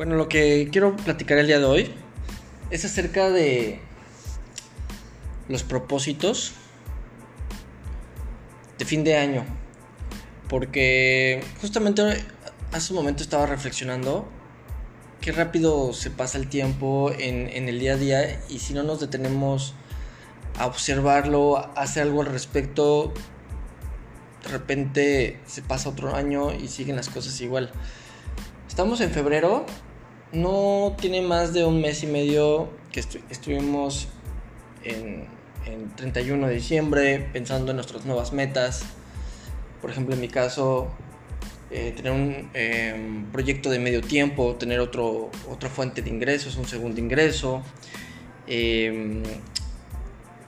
Bueno, 0.00 0.14
lo 0.14 0.30
que 0.30 0.70
quiero 0.72 0.96
platicar 0.96 1.36
el 1.36 1.46
día 1.46 1.58
de 1.58 1.66
hoy 1.66 1.90
es 2.70 2.86
acerca 2.86 3.28
de 3.28 3.80
los 5.46 5.62
propósitos 5.62 6.52
de 8.78 8.86
fin 8.86 9.04
de 9.04 9.18
año. 9.18 9.44
Porque 10.48 11.44
justamente 11.60 12.24
hace 12.72 12.94
un 12.94 12.96
momento 12.96 13.22
estaba 13.22 13.44
reflexionando 13.44 14.26
qué 15.20 15.32
rápido 15.32 15.92
se 15.92 16.08
pasa 16.08 16.38
el 16.38 16.48
tiempo 16.48 17.12
en, 17.18 17.50
en, 17.50 17.68
el 17.68 17.78
día 17.78 17.92
a 17.92 17.96
día 17.98 18.40
y 18.48 18.60
si 18.60 18.72
no 18.72 18.82
nos 18.82 19.00
detenemos 19.00 19.74
a 20.58 20.64
observarlo, 20.64 21.58
a 21.58 21.72
hacer 21.76 22.04
algo 22.04 22.22
al 22.22 22.28
respecto, 22.28 23.12
de 24.44 24.48
repente 24.48 25.40
se 25.44 25.60
pasa 25.60 25.90
otro 25.90 26.14
año 26.14 26.54
y 26.54 26.68
siguen 26.68 26.96
las 26.96 27.10
cosas 27.10 27.38
igual. 27.42 27.70
Estamos 28.66 29.02
en 29.02 29.10
febrero, 29.10 29.66
no 30.32 30.96
tiene 30.98 31.22
más 31.22 31.52
de 31.52 31.64
un 31.64 31.80
mes 31.80 32.02
y 32.02 32.06
medio 32.06 32.68
que 32.92 33.00
estuvimos 33.30 34.08
en, 34.84 35.26
en 35.66 35.90
31 35.96 36.46
de 36.46 36.54
diciembre 36.54 37.28
pensando 37.32 37.70
en 37.72 37.76
nuestras 37.76 38.04
nuevas 38.04 38.32
metas. 38.32 38.82
Por 39.80 39.90
ejemplo, 39.90 40.14
en 40.14 40.20
mi 40.20 40.28
caso, 40.28 40.90
eh, 41.70 41.92
tener 41.96 42.12
un 42.12 42.50
em, 42.54 43.26
proyecto 43.26 43.70
de 43.70 43.78
medio 43.78 44.00
tiempo, 44.02 44.56
tener 44.56 44.80
otro, 44.80 45.30
otra 45.48 45.68
fuente 45.68 46.02
de 46.02 46.10
ingresos, 46.10 46.56
un 46.56 46.66
segundo 46.66 47.00
ingreso, 47.00 47.62
em, 48.46 49.22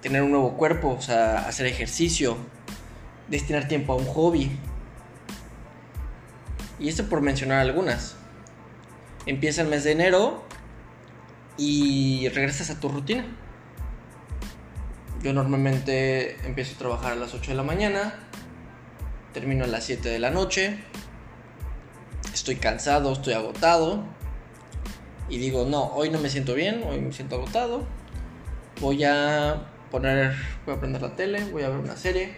tener 0.01 0.23
un 0.23 0.33
nuevo 0.33 0.57
cuerpo, 0.57 0.97
o 0.99 1.01
sea, 1.01 1.47
hacer 1.47 1.67
ejercicio, 1.67 2.37
destinar 3.29 3.69
tiempo 3.69 3.93
a 3.93 3.97
un 3.97 4.05
hobby. 4.05 4.51
Y 6.81 6.89
esto 6.89 7.09
por 7.09 7.21
mencionar 7.21 7.61
algunas. 7.61 8.17
Empieza 9.27 9.63
el 9.63 9.69
mes 9.69 9.85
de 9.85 9.93
enero 9.93 10.43
y 11.57 12.29
regresas 12.31 12.71
a 12.71 12.81
tu 12.81 12.89
rutina. 12.89 13.25
Yo 15.23 15.33
normalmente 15.33 16.37
empiezo 16.45 16.75
a 16.75 16.79
trabajar 16.79 17.13
a 17.13 17.15
las 17.17 17.33
8 17.33 17.53
de 17.53 17.57
la 17.57 17.63
mañana, 17.63 18.15
termino 19.33 19.65
a 19.65 19.69
las 19.69 19.85
7 19.85 20.09
de 20.09 20.19
la 20.19 20.31
noche, 20.31 20.79
estoy 22.35 22.57
cansado, 22.57 23.13
estoy 23.13 23.35
agotado 23.35 24.03
y 25.29 25.39
digo, 25.39 25.65
no, 25.65 25.85
hoy 25.95 26.11
no 26.11 26.19
me 26.19 26.29
siento 26.29 26.55
bien, 26.55 26.83
hoy 26.89 27.01
me 27.01 27.13
siento 27.13 27.37
agotado, 27.37 27.87
voy 28.81 29.05
a 29.05 29.69
poner, 29.93 30.35
voy 30.67 30.75
a 30.75 30.81
prender 30.81 31.03
la 31.03 31.15
tele, 31.15 31.45
voy 31.53 31.63
a 31.63 31.69
ver 31.69 31.79
una 31.79 31.97
serie 31.97 32.35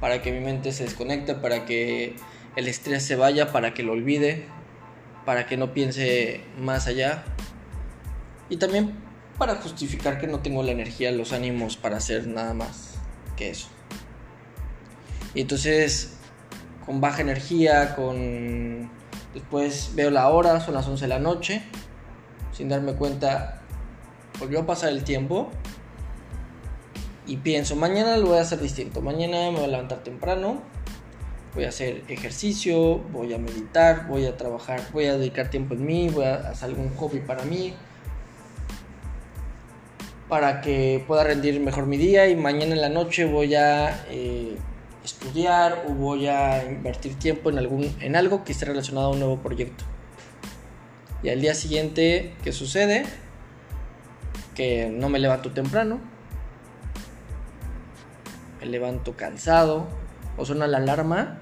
para 0.00 0.20
que 0.20 0.32
mi 0.32 0.40
mente 0.40 0.72
se 0.72 0.84
desconecte, 0.84 1.36
para 1.36 1.64
que 1.64 2.16
el 2.56 2.66
estrés 2.66 3.04
se 3.04 3.14
vaya, 3.14 3.52
para 3.52 3.72
que 3.72 3.84
lo 3.84 3.92
olvide, 3.92 4.46
para 5.24 5.46
que 5.46 5.56
no 5.56 5.72
piense 5.72 6.42
más 6.58 6.86
allá 6.86 7.24
y 8.48 8.56
también 8.56 8.94
para 9.38 9.56
justificar 9.56 10.20
que 10.20 10.26
no 10.26 10.40
tengo 10.40 10.62
la 10.62 10.72
energía, 10.72 11.12
los 11.12 11.32
ánimos 11.32 11.76
para 11.76 11.96
hacer 11.96 12.26
nada 12.26 12.54
más 12.54 12.94
que 13.36 13.50
eso. 13.50 13.68
Y 15.34 15.42
entonces, 15.42 16.16
con 16.84 17.00
baja 17.00 17.22
energía, 17.22 17.94
con 17.94 18.90
Después 19.34 19.92
veo 19.94 20.10
la 20.10 20.28
hora, 20.28 20.60
son 20.60 20.74
las 20.74 20.86
11 20.88 21.04
de 21.04 21.08
la 21.08 21.18
noche. 21.18 21.62
Sin 22.52 22.68
darme 22.68 22.94
cuenta, 22.94 23.62
volvió 24.38 24.60
a 24.60 24.66
pasar 24.66 24.90
el 24.90 25.04
tiempo. 25.04 25.50
Y 27.26 27.36
pienso, 27.36 27.76
mañana 27.76 28.16
lo 28.16 28.28
voy 28.28 28.38
a 28.38 28.40
hacer 28.40 28.60
distinto. 28.60 29.00
Mañana 29.00 29.50
me 29.50 29.58
voy 29.58 29.64
a 29.64 29.68
levantar 29.68 30.02
temprano. 30.02 30.62
Voy 31.54 31.64
a 31.64 31.68
hacer 31.68 32.02
ejercicio, 32.08 32.98
voy 33.12 33.34
a 33.34 33.38
meditar, 33.38 34.06
voy 34.06 34.26
a 34.26 34.36
trabajar, 34.36 34.80
voy 34.92 35.06
a 35.06 35.16
dedicar 35.16 35.50
tiempo 35.50 35.74
en 35.74 35.84
mí, 35.84 36.08
voy 36.08 36.24
a 36.24 36.50
hacer 36.50 36.70
algún 36.70 36.94
hobby 36.96 37.20
para 37.20 37.44
mí. 37.44 37.74
Para 40.28 40.60
que 40.60 41.02
pueda 41.06 41.24
rendir 41.24 41.58
mejor 41.58 41.86
mi 41.86 41.96
día. 41.96 42.28
Y 42.28 42.36
mañana 42.36 42.74
en 42.74 42.80
la 42.80 42.88
noche 42.88 43.24
voy 43.24 43.54
a... 43.54 44.04
Eh, 44.10 44.56
estudiar 45.04 45.84
o 45.88 45.92
voy 45.92 46.26
a 46.26 46.64
invertir 46.64 47.18
tiempo 47.18 47.50
en, 47.50 47.58
algún, 47.58 47.94
en 48.00 48.16
algo 48.16 48.44
que 48.44 48.52
esté 48.52 48.66
relacionado 48.66 49.08
a 49.08 49.10
un 49.10 49.18
nuevo 49.18 49.38
proyecto. 49.38 49.84
Y 51.22 51.28
al 51.28 51.40
día 51.40 51.54
siguiente, 51.54 52.34
¿qué 52.42 52.52
sucede? 52.52 53.04
Que 54.54 54.88
no 54.88 55.08
me 55.08 55.18
levanto 55.18 55.52
temprano, 55.52 56.00
me 58.60 58.66
levanto 58.66 59.16
cansado, 59.16 59.88
o 60.36 60.44
suena 60.44 60.66
la 60.66 60.78
alarma 60.78 61.38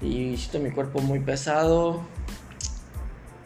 y 0.00 0.36
siento 0.36 0.60
mi 0.60 0.70
cuerpo 0.70 1.00
muy 1.00 1.20
pesado. 1.20 2.02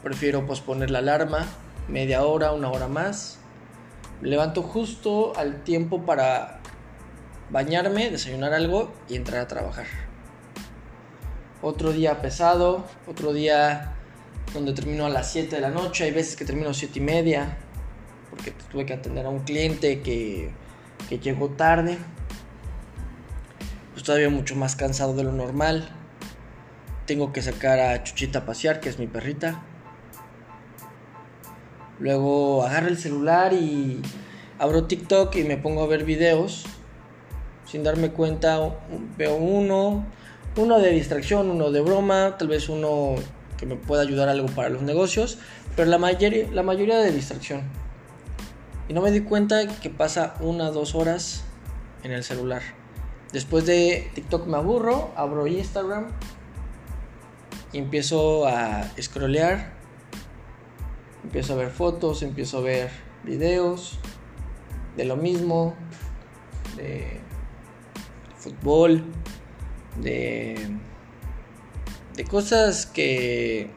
Prefiero 0.02 0.46
posponer 0.46 0.90
la 0.90 0.98
alarma 0.98 1.46
media 1.88 2.24
hora, 2.24 2.52
una 2.52 2.70
hora 2.70 2.88
más. 2.88 3.38
Me 4.20 4.28
levanto 4.28 4.62
justo 4.62 5.36
al 5.36 5.62
tiempo 5.64 6.04
para 6.04 6.60
bañarme, 7.50 8.10
desayunar 8.10 8.52
algo 8.52 8.92
y 9.08 9.16
entrar 9.16 9.40
a 9.40 9.48
trabajar. 9.48 9.86
Otro 11.62 11.92
día 11.92 12.20
pesado, 12.20 12.84
otro 13.06 13.32
día 13.32 13.94
donde 14.52 14.72
termino 14.72 15.06
a 15.06 15.08
las 15.08 15.32
7 15.32 15.56
de 15.56 15.62
la 15.62 15.70
noche, 15.70 16.04
hay 16.04 16.12
veces 16.12 16.36
que 16.36 16.44
termino 16.44 16.70
a 16.70 16.74
7 16.74 16.98
y 16.98 17.02
media, 17.02 17.56
porque 18.30 18.52
tuve 18.70 18.86
que 18.86 18.92
atender 18.92 19.26
a 19.26 19.30
un 19.30 19.40
cliente 19.40 20.00
que, 20.02 20.50
que 21.08 21.18
llegó 21.18 21.50
tarde. 21.50 21.98
Todavía 24.04 24.28
mucho 24.28 24.54
más 24.54 24.76
cansado 24.76 25.14
de 25.14 25.24
lo 25.24 25.32
normal. 25.32 25.88
Tengo 27.06 27.32
que 27.32 27.42
sacar 27.42 27.80
a 27.80 28.02
Chuchita 28.02 28.40
a 28.40 28.46
pasear, 28.46 28.80
que 28.80 28.88
es 28.88 28.98
mi 28.98 29.06
perrita. 29.06 29.62
Luego 31.98 32.64
agarro 32.64 32.88
el 32.88 32.98
celular 32.98 33.52
y 33.52 34.02
abro 34.58 34.84
TikTok 34.84 35.34
y 35.36 35.44
me 35.44 35.56
pongo 35.56 35.82
a 35.82 35.86
ver 35.86 36.04
videos 36.04 36.66
sin 37.66 37.82
darme 37.82 38.10
cuenta 38.10 38.60
veo 39.16 39.36
uno, 39.36 40.04
uno 40.56 40.78
de 40.78 40.90
distracción, 40.90 41.50
uno 41.50 41.70
de 41.70 41.80
broma, 41.80 42.36
tal 42.38 42.48
vez 42.48 42.68
uno 42.68 43.16
que 43.56 43.66
me 43.66 43.76
pueda 43.76 44.02
ayudar 44.02 44.28
algo 44.28 44.46
para 44.46 44.68
los 44.68 44.82
negocios, 44.82 45.38
pero 45.74 45.88
la 45.88 45.98
mayoría, 45.98 46.46
la 46.52 46.62
mayoría 46.62 46.98
de 46.98 47.10
distracción. 47.10 47.62
Y 48.88 48.92
no 48.92 49.00
me 49.00 49.10
di 49.10 49.22
cuenta 49.22 49.66
que 49.66 49.90
pasa 49.90 50.34
una 50.40 50.68
o 50.68 50.72
dos 50.72 50.94
horas 50.94 51.42
en 52.02 52.12
el 52.12 52.22
celular. 52.22 52.62
Después 53.34 53.66
de 53.66 54.12
TikTok 54.14 54.46
me 54.46 54.58
aburro, 54.58 55.10
abro 55.16 55.48
Instagram 55.48 56.06
y 57.72 57.78
empiezo 57.78 58.46
a 58.46 58.88
scrollear. 59.02 59.72
Empiezo 61.24 61.54
a 61.54 61.56
ver 61.56 61.70
fotos, 61.70 62.22
empiezo 62.22 62.58
a 62.58 62.60
ver 62.60 62.90
videos 63.24 63.98
de 64.96 65.04
lo 65.04 65.16
mismo, 65.16 65.74
de 66.76 67.18
fútbol, 68.38 69.02
de, 70.00 70.68
de 72.14 72.24
cosas 72.26 72.86
que, 72.86 73.68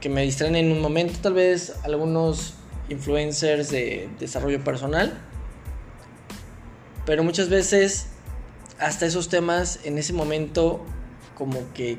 que 0.00 0.08
me 0.08 0.22
distraen 0.22 0.56
en 0.56 0.72
un 0.72 0.80
momento, 0.80 1.12
tal 1.20 1.34
vez 1.34 1.74
algunos 1.84 2.54
influencers 2.88 3.70
de 3.70 4.08
desarrollo 4.18 4.64
personal, 4.64 5.20
pero 7.04 7.22
muchas 7.22 7.50
veces 7.50 8.13
hasta 8.84 9.06
esos 9.06 9.30
temas 9.30 9.80
en 9.84 9.96
ese 9.96 10.12
momento 10.12 10.84
como 11.34 11.72
que 11.72 11.98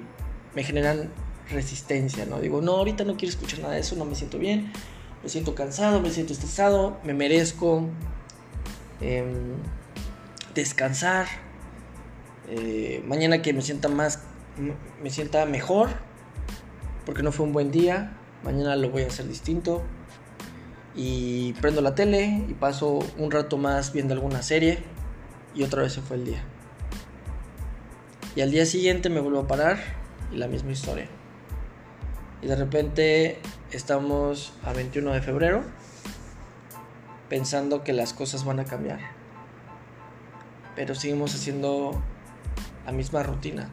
me 0.53 0.63
generan 0.63 1.09
resistencia, 1.49 2.25
¿no? 2.25 2.39
Digo, 2.39 2.61
no, 2.61 2.73
ahorita 2.73 3.03
no 3.03 3.17
quiero 3.17 3.31
escuchar 3.31 3.59
nada 3.59 3.73
de 3.73 3.79
eso, 3.79 3.95
no 3.95 4.05
me 4.05 4.13
siento 4.13 4.37
bien, 4.37 4.71
me 5.23 5.29
siento 5.29 5.55
cansado, 5.55 5.99
me 5.99 6.11
siento 6.11 6.33
estresado, 6.33 6.99
me 7.03 7.15
merezco 7.15 7.87
em, 9.01 9.55
descansar, 10.53 11.25
eh, 12.49 13.03
mañana 13.07 13.41
que 13.41 13.51
me 13.51 13.63
sienta 13.63 13.89
más, 13.89 14.21
me 15.01 15.09
sienta 15.09 15.47
mejor, 15.47 15.89
porque 17.03 17.23
no 17.23 17.31
fue 17.31 17.47
un 17.47 17.53
buen 17.53 17.71
día, 17.71 18.15
mañana 18.43 18.75
lo 18.75 18.91
voy 18.91 19.03
a 19.03 19.07
hacer 19.07 19.27
distinto. 19.27 19.81
Y 20.97 21.51
prendo 21.53 21.81
la 21.81 21.93
tele 21.93 22.45
y 22.47 22.53
paso 22.53 22.99
un 23.17 23.29
rato 23.29 23.57
más 23.57 23.91
viendo 23.91 24.13
alguna 24.13 24.41
serie 24.41 24.79
y 25.53 25.63
otra 25.63 25.81
vez 25.81 25.91
se 25.91 26.01
fue 26.01 26.15
el 26.15 26.25
día. 26.25 26.54
Y 28.35 28.41
al 28.41 28.51
día 28.51 28.65
siguiente 28.65 29.09
me 29.09 29.21
vuelvo 29.21 29.39
a 29.39 29.47
parar 29.47 29.77
y 30.29 30.35
la 30.35 30.49
misma 30.49 30.71
historia. 30.71 31.07
Y 32.41 32.47
de 32.47 32.55
repente 32.57 33.39
estamos 33.71 34.51
a 34.63 34.73
21 34.73 35.13
de 35.13 35.21
febrero 35.21 35.63
pensando 37.29 37.83
que 37.85 37.93
las 37.93 38.13
cosas 38.13 38.43
van 38.43 38.59
a 38.59 38.65
cambiar. 38.65 38.99
Pero 40.75 40.95
seguimos 40.95 41.33
haciendo 41.33 42.03
la 42.85 42.91
misma 42.91 43.23
rutina. 43.23 43.69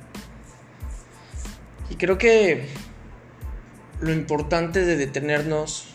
Y 1.91 1.97
creo 1.97 2.17
que 2.17 2.69
lo 4.01 4.13
importante 4.13 4.85
de 4.85 4.97
detenernos 4.97 5.89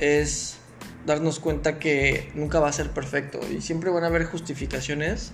es 0.00 0.58
darnos 1.06 1.38
cuenta 1.38 1.78
que 1.78 2.32
nunca 2.34 2.58
va 2.58 2.68
a 2.68 2.72
ser 2.72 2.90
perfecto 2.90 3.38
y 3.48 3.60
siempre 3.60 3.90
van 3.90 4.02
a 4.02 4.08
haber 4.08 4.24
justificaciones 4.24 5.32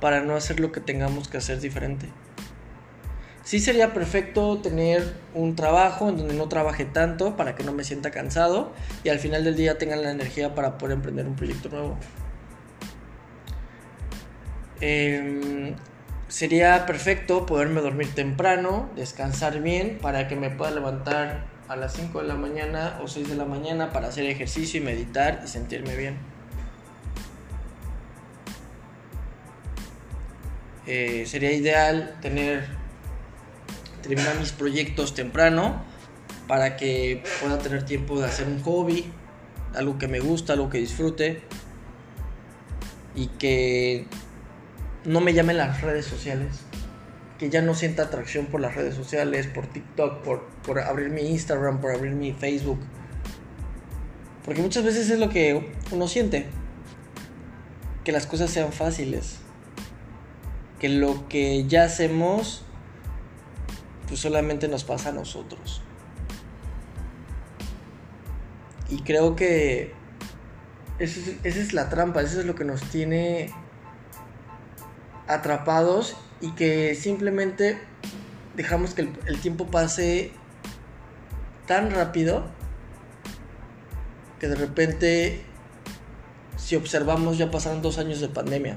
para 0.00 0.22
no 0.22 0.34
hacer 0.34 0.60
lo 0.60 0.72
que 0.72 0.80
tengamos 0.80 1.28
que 1.28 1.38
hacer 1.38 1.60
diferente. 1.60 2.08
Sí 3.42 3.58
sería 3.58 3.92
perfecto 3.92 4.58
tener 4.58 5.14
un 5.34 5.56
trabajo 5.56 6.08
en 6.08 6.18
donde 6.18 6.34
no 6.34 6.48
trabaje 6.48 6.84
tanto 6.84 7.36
para 7.36 7.56
que 7.56 7.64
no 7.64 7.72
me 7.72 7.84
sienta 7.84 8.10
cansado 8.10 8.72
y 9.02 9.08
al 9.08 9.18
final 9.18 9.44
del 9.44 9.56
día 9.56 9.76
tenga 9.76 9.96
la 9.96 10.10
energía 10.10 10.54
para 10.54 10.78
poder 10.78 10.96
emprender 10.96 11.26
un 11.26 11.34
proyecto 11.34 11.68
nuevo. 11.68 11.96
Em, 14.80 15.74
sería 16.28 16.86
perfecto 16.86 17.44
poderme 17.44 17.80
dormir 17.80 18.14
temprano, 18.14 18.88
descansar 18.94 19.60
bien 19.60 19.98
para 20.00 20.28
que 20.28 20.36
me 20.36 20.50
pueda 20.50 20.70
levantar 20.70 21.46
a 21.68 21.76
las 21.76 21.94
5 21.94 22.22
de 22.22 22.28
la 22.28 22.36
mañana 22.36 23.00
o 23.02 23.08
6 23.08 23.28
de 23.28 23.36
la 23.36 23.46
mañana 23.46 23.92
para 23.92 24.08
hacer 24.08 24.26
ejercicio 24.26 24.80
y 24.80 24.84
meditar 24.84 25.40
y 25.44 25.48
sentirme 25.48 25.96
bien. 25.96 26.29
Eh, 30.92 31.24
sería 31.24 31.52
ideal 31.52 32.16
tener 32.20 32.66
terminar 34.02 34.36
mis 34.40 34.50
proyectos 34.50 35.14
temprano 35.14 35.84
para 36.48 36.76
que 36.76 37.22
pueda 37.40 37.58
tener 37.58 37.84
tiempo 37.84 38.18
de 38.18 38.26
hacer 38.26 38.48
un 38.48 38.60
hobby, 38.64 39.04
algo 39.76 39.98
que 39.98 40.08
me 40.08 40.18
gusta, 40.18 40.54
algo 40.54 40.68
que 40.68 40.78
disfrute 40.78 41.42
y 43.14 43.28
que 43.28 44.06
no 45.04 45.20
me 45.20 45.32
llamen 45.32 45.58
las 45.58 45.80
redes 45.80 46.06
sociales 46.06 46.58
que 47.38 47.50
ya 47.50 47.62
no 47.62 47.74
sienta 47.74 48.02
atracción 48.02 48.46
por 48.46 48.60
las 48.60 48.74
redes 48.74 48.96
sociales, 48.96 49.46
por 49.46 49.68
TikTok, 49.68 50.24
por, 50.24 50.48
por 50.66 50.80
abrir 50.80 51.10
mi 51.10 51.20
Instagram, 51.20 51.80
por 51.80 51.94
abrir 51.94 52.14
mi 52.14 52.32
Facebook. 52.32 52.80
Porque 54.44 54.60
muchas 54.60 54.82
veces 54.82 55.08
es 55.08 55.20
lo 55.20 55.28
que 55.28 55.70
uno 55.92 56.08
siente. 56.08 56.46
Que 58.02 58.10
las 58.10 58.26
cosas 58.26 58.50
sean 58.50 58.72
fáciles. 58.72 59.38
Que 60.80 60.88
lo 60.88 61.28
que 61.28 61.66
ya 61.66 61.84
hacemos, 61.84 62.62
pues 64.08 64.18
solamente 64.18 64.66
nos 64.66 64.82
pasa 64.82 65.10
a 65.10 65.12
nosotros. 65.12 65.82
Y 68.88 69.02
creo 69.02 69.36
que 69.36 69.94
esa 70.98 71.30
es, 71.44 71.72
la 71.72 71.88
trampa, 71.88 72.20
eso 72.20 72.40
es 72.40 72.46
lo 72.46 72.54
que 72.54 72.64
nos 72.64 72.82
tiene 72.82 73.50
atrapados 75.28 76.16
y 76.40 76.50
que 76.52 76.94
simplemente 76.94 77.78
dejamos 78.56 78.94
que 78.94 79.08
el, 79.26 79.40
tiempo 79.40 79.68
pase 79.68 80.32
tan 81.66 81.90
rápido 81.92 82.44
que 84.40 84.48
de 84.48 84.56
repente 84.56 85.42
si 86.56 86.76
observamos 86.76 87.38
ya 87.38 87.50
pasaron 87.50 87.80
dos 87.80 87.98
años 87.98 88.20
de 88.20 88.28
pandemia. 88.28 88.76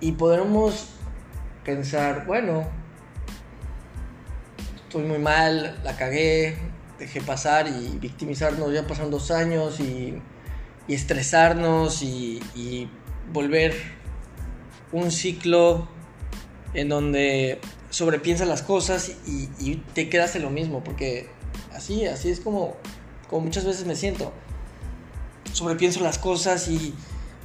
Y 0.00 0.12
podremos 0.12 0.88
pensar, 1.64 2.26
bueno, 2.26 2.68
estoy 4.84 5.04
muy 5.04 5.18
mal, 5.18 5.80
la 5.84 5.96
cagué, 5.96 6.56
dejé 6.98 7.20
pasar 7.20 7.68
y 7.68 7.98
victimizarnos, 7.98 8.72
ya 8.72 8.86
pasaron 8.86 9.10
dos 9.10 9.30
años 9.30 9.80
y 9.80 10.20
y 10.88 10.94
estresarnos 10.94 12.02
y, 12.02 12.40
volver 13.30 13.74
un 14.90 15.10
ciclo 15.10 15.86
en 16.72 16.88
donde 16.88 17.60
sobrepiensas 17.90 18.48
las 18.48 18.62
cosas 18.62 19.12
y, 19.26 19.76
te 19.92 20.08
quedas 20.08 20.34
en 20.34 20.42
lo 20.42 20.50
mismo, 20.50 20.82
porque 20.82 21.28
así, 21.74 22.06
así 22.06 22.30
es 22.30 22.40
como, 22.40 22.76
como 23.28 23.42
muchas 23.42 23.66
veces 23.66 23.84
me 23.84 23.94
siento. 23.94 24.32
Sobrepienso 25.52 26.00
las 26.00 26.18
cosas 26.18 26.68
y, 26.68 26.94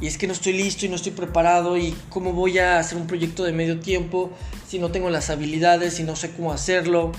y 0.01 0.07
es 0.07 0.17
que 0.17 0.27
no 0.27 0.33
estoy 0.33 0.53
listo 0.53 0.85
y 0.85 0.89
no 0.89 0.95
estoy 0.95 1.11
preparado 1.11 1.77
y 1.77 1.95
cómo 2.09 2.33
voy 2.33 2.59
a 2.59 2.79
hacer 2.79 2.97
un 2.97 3.07
proyecto 3.07 3.43
de 3.43 3.53
medio 3.53 3.79
tiempo 3.79 4.31
si 4.67 4.79
no 4.79 4.91
tengo 4.91 5.09
las 5.09 5.29
habilidades, 5.29 5.95
si 5.95 6.03
no 6.03 6.15
sé 6.15 6.31
cómo 6.31 6.51
hacerlo. 6.51 7.11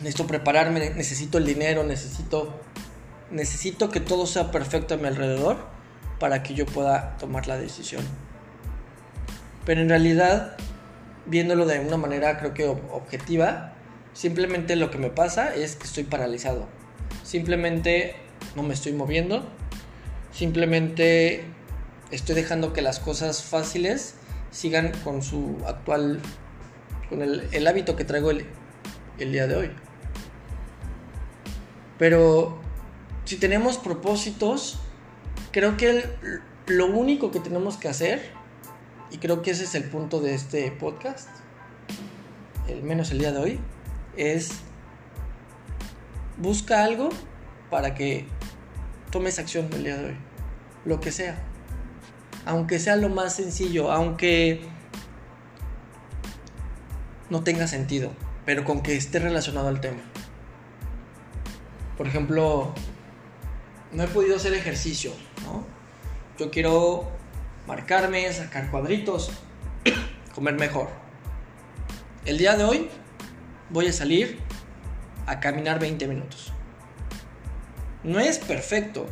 Necesito 0.00 0.26
prepararme, 0.26 0.90
necesito 0.90 1.38
el 1.38 1.46
dinero, 1.46 1.84
necesito 1.84 2.60
necesito 3.30 3.90
que 3.90 4.00
todo 4.00 4.26
sea 4.26 4.50
perfecto 4.50 4.94
a 4.94 4.96
mi 4.96 5.06
alrededor 5.06 5.56
para 6.18 6.42
que 6.42 6.54
yo 6.54 6.66
pueda 6.66 7.16
tomar 7.18 7.46
la 7.46 7.58
decisión. 7.58 8.02
Pero 9.64 9.80
en 9.80 9.88
realidad, 9.88 10.56
viéndolo 11.26 11.66
de 11.66 11.80
una 11.80 11.96
manera 11.96 12.38
creo 12.38 12.54
que 12.54 12.66
objetiva, 12.66 13.72
simplemente 14.12 14.76
lo 14.76 14.90
que 14.90 14.98
me 14.98 15.10
pasa 15.10 15.54
es 15.54 15.76
que 15.76 15.84
estoy 15.84 16.04
paralizado. 16.04 16.66
Simplemente 17.22 18.16
no 18.54 18.62
me 18.62 18.74
estoy 18.74 18.92
moviendo. 18.92 19.44
Simplemente 20.34 21.44
estoy 22.10 22.34
dejando 22.34 22.72
que 22.72 22.82
las 22.82 22.98
cosas 22.98 23.44
fáciles 23.44 24.16
sigan 24.50 24.90
con 25.04 25.22
su 25.22 25.58
actual, 25.64 26.20
con 27.08 27.22
el, 27.22 27.66
hábito 27.68 27.94
que 27.94 28.04
traigo 28.04 28.32
el, 28.32 28.44
el 29.18 29.30
día 29.30 29.46
de 29.46 29.54
hoy. 29.54 29.70
Pero 31.98 32.58
si 33.24 33.36
tenemos 33.36 33.78
propósitos, 33.78 34.80
creo 35.52 35.76
que 35.76 36.04
lo 36.66 36.86
único 36.86 37.30
que 37.30 37.38
tenemos 37.38 37.76
que 37.76 37.88
hacer, 37.88 38.32
y 39.12 39.18
creo 39.18 39.40
que 39.40 39.52
ese 39.52 39.62
es 39.62 39.76
el 39.76 39.84
punto 39.84 40.20
de 40.20 40.34
este 40.34 40.68
podcast, 40.72 41.28
el 42.66 42.82
menos 42.82 43.12
el 43.12 43.20
día 43.20 43.30
de 43.30 43.38
hoy, 43.38 43.60
es 44.16 44.50
busca 46.38 46.82
algo 46.82 47.10
para 47.70 47.94
que 47.94 48.26
tomes 49.14 49.38
acción 49.38 49.68
el 49.72 49.84
día 49.84 49.96
de 49.96 50.06
hoy, 50.06 50.16
lo 50.84 50.98
que 50.98 51.12
sea, 51.12 51.36
aunque 52.46 52.80
sea 52.80 52.96
lo 52.96 53.08
más 53.08 53.36
sencillo, 53.36 53.92
aunque 53.92 54.66
no 57.30 57.44
tenga 57.44 57.68
sentido, 57.68 58.10
pero 58.44 58.64
con 58.64 58.82
que 58.82 58.96
esté 58.96 59.20
relacionado 59.20 59.68
al 59.68 59.80
tema. 59.80 60.00
Por 61.96 62.08
ejemplo, 62.08 62.74
no 63.92 64.02
he 64.02 64.08
podido 64.08 64.34
hacer 64.34 64.52
ejercicio, 64.52 65.12
¿no? 65.44 65.64
Yo 66.36 66.50
quiero 66.50 67.08
marcarme, 67.68 68.32
sacar 68.32 68.68
cuadritos, 68.68 69.30
comer 70.34 70.54
mejor. 70.54 70.88
El 72.24 72.36
día 72.36 72.56
de 72.56 72.64
hoy 72.64 72.88
voy 73.70 73.86
a 73.86 73.92
salir 73.92 74.40
a 75.26 75.38
caminar 75.38 75.78
20 75.78 76.04
minutos. 76.08 76.52
No 78.04 78.20
es 78.20 78.38
perfecto, 78.38 79.06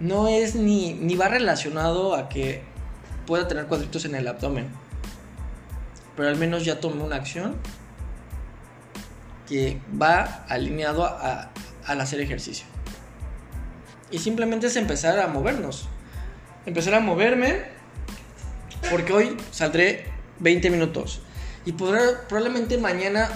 no 0.00 0.28
es 0.28 0.54
ni, 0.54 0.94
ni 0.94 1.16
va 1.16 1.28
relacionado 1.28 2.14
a 2.14 2.28
que 2.28 2.62
pueda 3.26 3.48
tener 3.48 3.66
cuadritos 3.66 4.04
en 4.04 4.14
el 4.14 4.28
abdomen, 4.28 4.68
pero 6.16 6.28
al 6.28 6.36
menos 6.36 6.64
ya 6.64 6.80
tomé 6.80 7.02
una 7.02 7.16
acción 7.16 7.56
que 9.48 9.80
va 10.00 10.44
alineado 10.48 11.06
al 11.86 12.00
hacer 12.00 12.20
ejercicio. 12.20 12.66
Y 14.10 14.18
simplemente 14.18 14.68
es 14.68 14.76
empezar 14.76 15.18
a 15.18 15.26
movernos. 15.26 15.88
Empezar 16.66 16.94
a 16.94 17.00
moverme 17.00 17.62
porque 18.90 19.12
hoy 19.12 19.36
saldré 19.50 20.06
20 20.38 20.70
minutos. 20.70 21.20
Y 21.66 21.72
probablemente 21.72 22.78
mañana, 22.78 23.28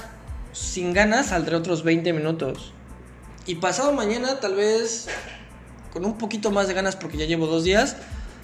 sin 0.52 0.92
ganas, 0.92 1.26
saldré 1.26 1.56
otros 1.56 1.82
20 1.82 2.12
minutos. 2.12 2.72
Y 3.48 3.54
pasado 3.54 3.94
mañana, 3.94 4.40
tal 4.40 4.56
vez 4.56 5.06
con 5.90 6.04
un 6.04 6.18
poquito 6.18 6.50
más 6.50 6.68
de 6.68 6.74
ganas, 6.74 6.96
porque 6.96 7.16
ya 7.16 7.24
llevo 7.24 7.46
dos 7.46 7.64
días, 7.64 7.96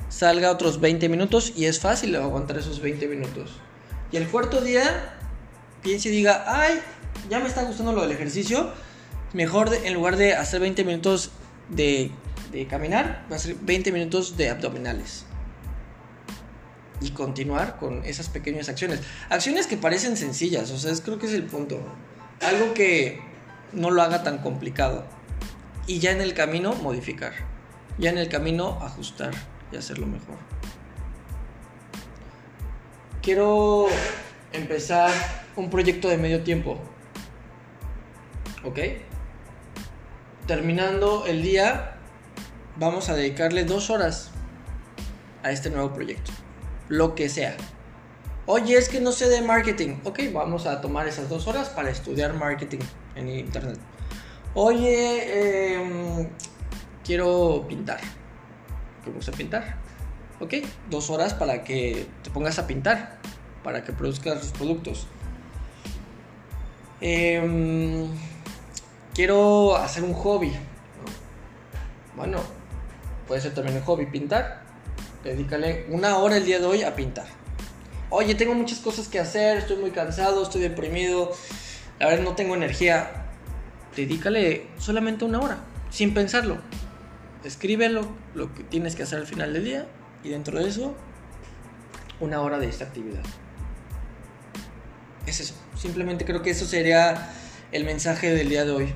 salga 0.08 0.50
otros 0.50 0.80
20 0.80 1.10
minutos. 1.10 1.52
Y 1.54 1.66
es 1.66 1.78
fácil 1.78 2.16
aguantar 2.16 2.56
esos 2.56 2.80
20 2.80 3.06
minutos. 3.08 3.50
Y 4.10 4.16
el 4.16 4.26
cuarto 4.28 4.62
día, 4.62 5.14
piense 5.82 6.08
y 6.08 6.12
diga, 6.12 6.44
ay, 6.46 6.80
ya 7.28 7.38
me 7.38 7.48
está 7.48 7.64
gustando 7.64 7.92
lo 7.92 8.00
del 8.00 8.12
ejercicio. 8.12 8.72
Mejor 9.34 9.68
en 9.84 9.92
lugar 9.92 10.16
de 10.16 10.32
hacer 10.32 10.62
20 10.62 10.84
minutos 10.84 11.32
de 11.68 12.10
caminar, 12.70 13.26
va 13.30 13.36
a 13.36 13.38
ser 13.38 13.56
20 13.56 13.92
minutos 13.92 14.38
de 14.38 14.48
abdominales. 14.48 15.26
Y 17.02 17.10
continuar 17.10 17.76
con 17.76 18.02
esas 18.06 18.30
pequeñas 18.30 18.70
acciones. 18.70 19.00
Acciones 19.28 19.66
que 19.66 19.76
parecen 19.76 20.16
sencillas, 20.16 20.70
o 20.70 20.78
sea, 20.78 20.94
creo 21.04 21.18
que 21.18 21.26
es 21.26 21.34
el 21.34 21.42
punto. 21.42 21.78
Algo 22.40 22.72
que 22.72 23.33
no 23.72 23.90
lo 23.90 24.02
haga 24.02 24.22
tan 24.22 24.38
complicado. 24.38 25.04
Y 25.86 25.98
ya 25.98 26.12
en 26.12 26.20
el 26.20 26.34
camino 26.34 26.74
modificar. 26.74 27.32
Ya 27.98 28.10
en 28.10 28.18
el 28.18 28.28
camino 28.28 28.78
ajustar 28.82 29.32
y 29.72 29.76
hacerlo 29.76 30.06
mejor. 30.06 30.36
Quiero 33.22 33.86
empezar 34.52 35.10
un 35.56 35.70
proyecto 35.70 36.08
de 36.08 36.18
medio 36.18 36.42
tiempo. 36.42 36.78
¿Ok? 38.64 38.78
Terminando 40.46 41.24
el 41.26 41.42
día, 41.42 41.96
vamos 42.76 43.08
a 43.08 43.14
dedicarle 43.14 43.64
dos 43.64 43.90
horas 43.90 44.30
a 45.42 45.50
este 45.50 45.70
nuevo 45.70 45.92
proyecto. 45.92 46.32
Lo 46.88 47.14
que 47.14 47.28
sea. 47.28 47.56
Oye, 48.46 48.76
es 48.76 48.88
que 48.88 49.00
no 49.00 49.12
sé 49.12 49.28
de 49.28 49.40
marketing. 49.40 49.96
Ok, 50.04 50.20
vamos 50.32 50.66
a 50.66 50.80
tomar 50.80 51.08
esas 51.08 51.28
dos 51.28 51.46
horas 51.46 51.70
para 51.70 51.90
estudiar 51.90 52.34
marketing 52.34 52.80
en 53.16 53.28
internet. 53.28 53.78
Oye, 54.54 55.74
em, 55.76 56.28
quiero 57.04 57.64
pintar. 57.68 58.00
¿Te 59.04 59.10
gusta 59.10 59.32
pintar? 59.32 59.84
ok, 60.40 60.54
dos 60.90 61.10
horas 61.10 61.34
para 61.34 61.64
que 61.64 62.06
te 62.22 62.30
pongas 62.30 62.58
a 62.58 62.66
pintar, 62.66 63.18
para 63.62 63.84
que 63.84 63.92
produzcas 63.92 64.36
los 64.36 64.52
productos. 64.52 65.06
Em, 67.00 68.08
quiero 69.14 69.76
hacer 69.76 70.04
un 70.04 70.14
hobby. 70.14 70.52
Bueno, 72.16 72.38
puede 73.26 73.40
ser 73.40 73.54
también 73.54 73.76
un 73.76 73.82
hobby, 73.84 74.06
pintar. 74.06 74.62
Dedícale 75.22 75.86
una 75.88 76.18
hora 76.18 76.36
el 76.36 76.44
día 76.44 76.58
de 76.58 76.66
hoy 76.66 76.82
a 76.82 76.94
pintar. 76.94 77.26
Oye, 78.10 78.34
tengo 78.34 78.54
muchas 78.54 78.78
cosas 78.78 79.08
que 79.08 79.18
hacer, 79.18 79.58
estoy 79.58 79.76
muy 79.76 79.90
cansado, 79.90 80.42
estoy 80.42 80.60
deprimido, 80.60 81.32
la 81.98 82.06
verdad 82.06 82.24
no 82.24 82.34
tengo 82.34 82.54
energía. 82.54 83.26
Dedícale 83.96 84.66
solamente 84.78 85.24
una 85.24 85.40
hora, 85.40 85.58
sin 85.90 86.14
pensarlo. 86.14 86.58
Escríbelo, 87.44 88.06
lo 88.34 88.54
que 88.54 88.62
tienes 88.62 88.94
que 88.94 89.02
hacer 89.02 89.18
al 89.18 89.26
final 89.26 89.52
del 89.52 89.64
día 89.64 89.86
y 90.22 90.30
dentro 90.30 90.58
de 90.58 90.68
eso, 90.68 90.94
una 92.20 92.40
hora 92.40 92.58
de 92.58 92.68
esta 92.68 92.84
actividad. 92.84 93.22
Es 95.26 95.40
eso. 95.40 95.54
Simplemente 95.76 96.24
creo 96.24 96.42
que 96.42 96.50
eso 96.50 96.66
sería 96.66 97.30
el 97.72 97.84
mensaje 97.84 98.32
del 98.32 98.48
día 98.48 98.64
de 98.64 98.70
hoy. 98.70 98.94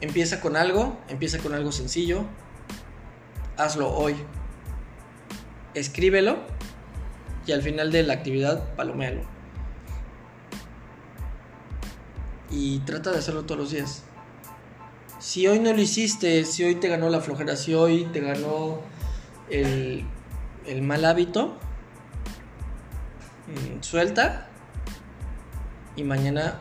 Empieza 0.00 0.40
con 0.40 0.56
algo, 0.56 0.98
empieza 1.08 1.38
con 1.38 1.54
algo 1.54 1.72
sencillo. 1.72 2.24
Hazlo 3.56 3.90
hoy. 3.90 4.14
Escríbelo 5.74 6.38
y 7.46 7.52
al 7.52 7.62
final 7.62 7.92
de 7.92 8.02
la 8.02 8.14
actividad 8.14 8.74
paloméalo. 8.74 9.22
Y 12.50 12.80
trata 12.80 13.12
de 13.12 13.18
hacerlo 13.18 13.44
todos 13.44 13.60
los 13.60 13.70
días. 13.70 14.02
Si 15.18 15.46
hoy 15.46 15.58
no 15.58 15.72
lo 15.72 15.80
hiciste, 15.80 16.44
si 16.44 16.64
hoy 16.64 16.76
te 16.76 16.88
ganó 16.88 17.08
la 17.08 17.20
flojera, 17.20 17.56
si 17.56 17.74
hoy 17.74 18.04
te 18.12 18.20
ganó 18.20 18.80
el, 19.50 20.04
el 20.66 20.82
mal 20.82 21.04
hábito, 21.04 21.56
mm, 23.48 23.82
suelta 23.82 24.48
y 25.96 26.04
mañana 26.04 26.60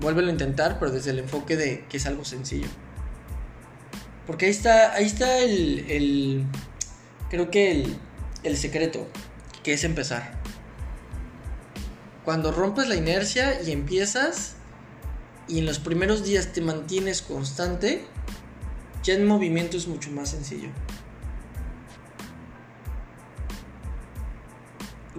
vuélvelo 0.00 0.28
a 0.28 0.32
intentar, 0.32 0.78
pero 0.78 0.90
desde 0.90 1.10
el 1.10 1.20
enfoque 1.20 1.56
de 1.56 1.84
que 1.88 1.96
es 1.98 2.06
algo 2.06 2.24
sencillo. 2.24 2.68
Porque 4.26 4.46
ahí 4.46 4.50
está, 4.50 4.92
ahí 4.92 5.06
está 5.06 5.38
el, 5.38 5.86
el 5.88 6.44
creo 7.30 7.50
que 7.50 7.70
el, 7.70 7.96
el 8.42 8.56
secreto, 8.56 9.06
que 9.62 9.72
es 9.72 9.84
empezar. 9.84 10.32
Cuando 12.24 12.52
rompes 12.52 12.88
la 12.88 12.96
inercia 12.96 13.62
y 13.62 13.72
empiezas 13.72 14.54
y 15.48 15.58
en 15.58 15.66
los 15.66 15.78
primeros 15.78 16.24
días 16.24 16.52
te 16.52 16.60
mantienes 16.60 17.22
constante, 17.22 18.04
ya 19.02 19.14
en 19.14 19.26
movimiento 19.26 19.76
es 19.76 19.88
mucho 19.88 20.10
más 20.10 20.30
sencillo. 20.30 20.68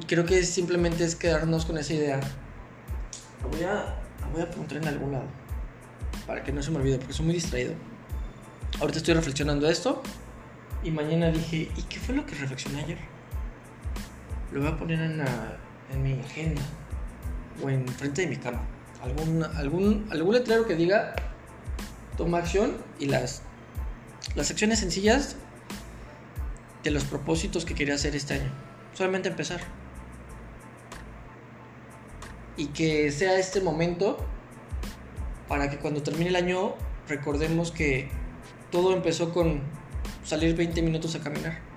Creo 0.08 0.26
que 0.26 0.44
simplemente 0.44 1.04
es 1.04 1.16
quedarnos 1.16 1.66
con 1.66 1.78
esa 1.78 1.94
idea. 1.94 2.20
Voy 3.52 3.64
a, 3.64 4.00
voy 4.32 4.42
a 4.42 4.46
apuntar 4.46 4.78
en 4.78 4.88
algún 4.88 5.12
lado. 5.14 5.26
Para 6.28 6.44
que 6.44 6.52
no 6.52 6.62
se 6.62 6.72
me 6.72 6.78
olvide, 6.78 6.98
porque 6.98 7.14
soy 7.14 7.26
muy 7.26 7.36
distraído. 7.36 7.74
Ahorita 8.80 9.00
estoy 9.00 9.14
reflexionando 9.16 9.70
esto. 9.70 10.02
Y 10.84 10.92
mañana 10.92 11.30
dije, 11.30 11.72
¿y 11.76 11.82
qué 11.84 12.00
fue 12.00 12.16
lo 12.16 12.26
que 12.26 12.36
reflexioné 12.36 12.84
ayer? 12.84 13.11
Lo 14.51 14.62
voy 14.62 14.70
a 14.70 14.77
poner 14.77 15.00
en, 15.00 15.22
en 15.93 16.03
mi 16.03 16.20
agenda. 16.20 16.62
O 17.63 17.70
en 17.70 17.88
frente 17.88 18.24
de 18.24 18.27
mi 18.27 18.38
cama. 18.38 18.62
Algún, 19.01 19.43
algún, 19.43 20.08
algún 20.12 20.34
letrero 20.34 20.67
que 20.67 20.75
diga, 20.75 21.15
toma 22.17 22.39
acción 22.39 22.77
y 23.00 23.08
las, 23.08 23.41
las 24.36 24.51
acciones 24.51 24.79
sencillas 24.79 25.36
de 26.84 26.91
los 26.91 27.03
propósitos 27.05 27.65
que 27.65 27.74
quería 27.74 27.96
hacer 27.96 28.15
este 28.15 28.36
año. 28.36 28.51
Solamente 28.93 29.29
empezar 29.29 29.62
y 32.58 32.67
que 32.67 33.12
sea 33.12 33.39
este 33.39 33.62
momento 33.62 34.17
para 35.48 35.70
que 35.70 35.77
cuando 35.77 36.03
termine 36.03 36.29
el 36.29 36.36
año 36.36 36.75
recordemos 37.08 37.72
que 37.72 38.10
todo 38.72 38.93
empezó 38.93 39.34
con 39.34 39.62
salir 40.24 40.55
20 40.55 40.81
minutos 40.81 41.15
a 41.15 41.22
caminar 41.22 41.71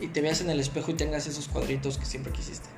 y 0.00 0.08
te 0.08 0.20
veas 0.20 0.40
en 0.40 0.50
el 0.50 0.60
espejo 0.60 0.90
y 0.90 0.94
tengas 0.94 1.26
esos 1.26 1.48
cuadritos 1.48 1.98
que 1.98 2.04
siempre 2.04 2.32
quisiste. 2.32 2.68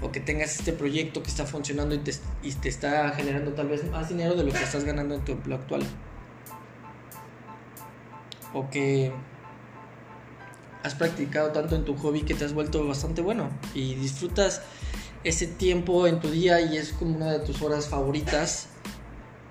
O 0.00 0.10
que 0.10 0.20
tengas 0.20 0.56
este 0.56 0.72
proyecto 0.72 1.22
que 1.22 1.30
está 1.30 1.46
funcionando 1.46 1.94
y 1.94 1.98
te, 1.98 2.68
está 2.68 3.10
generando 3.10 3.52
tal 3.52 3.68
vez 3.68 3.88
más 3.90 4.08
dinero 4.08 4.34
de 4.34 4.44
lo 4.44 4.52
que 4.52 4.62
estás 4.62 4.84
ganando 4.84 5.14
en 5.14 5.24
tu 5.24 5.32
empleo 5.32 5.56
actual. 5.56 5.82
O 8.52 8.68
que 8.68 9.12
has 10.82 10.94
practicado 10.94 11.52
tanto 11.52 11.76
en 11.76 11.84
tu 11.84 11.96
hobby 11.96 12.22
que 12.22 12.34
te 12.34 12.44
has 12.44 12.52
vuelto 12.52 12.86
bastante 12.86 13.22
bueno 13.22 13.50
y 13.74 13.94
disfrutas 13.94 14.62
ese 15.22 15.46
tiempo 15.46 16.08
en 16.08 16.18
tu 16.18 16.28
día 16.28 16.60
y 16.60 16.76
es 16.76 16.92
como 16.92 17.14
una 17.14 17.30
de 17.30 17.38
tus 17.38 17.62
horas 17.62 17.86
favoritas 17.88 18.66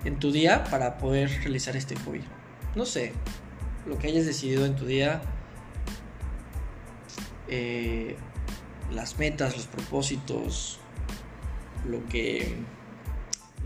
en 0.04 0.18
tu 0.18 0.32
día 0.32 0.64
para 0.64 0.98
poder 0.98 1.30
realizar 1.42 1.76
este 1.76 1.96
hobby. 1.96 2.22
No 2.74 2.84
sé, 2.84 3.12
lo 3.86 3.98
que 3.98 4.08
hayas 4.08 4.26
decidido 4.26 4.66
en 4.66 4.76
tu 4.76 4.84
día, 4.84 5.22
eh, 7.54 8.16
las 8.90 9.18
metas, 9.18 9.54
los 9.54 9.66
propósitos, 9.66 10.78
lo 11.86 12.06
que, 12.08 12.56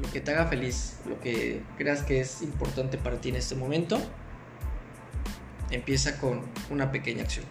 lo 0.00 0.10
que 0.10 0.20
te 0.20 0.32
haga 0.32 0.46
feliz, 0.46 0.98
lo 1.08 1.20
que 1.20 1.62
creas 1.78 2.02
que 2.02 2.20
es 2.20 2.42
importante 2.42 2.98
para 2.98 3.20
ti 3.20 3.28
en 3.28 3.36
este 3.36 3.54
momento, 3.54 4.00
empieza 5.70 6.18
con 6.18 6.42
una 6.68 6.90
pequeña 6.90 7.22
acción. 7.22 7.44